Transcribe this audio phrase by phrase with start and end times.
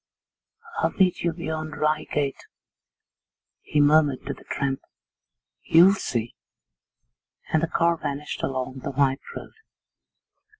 [0.79, 2.47] 'I'll meet you beyond Reigate,'
[3.61, 4.81] he murmured to the tramp.
[5.63, 6.33] 'You'll see.'
[7.53, 9.53] And the car vanished along the white road.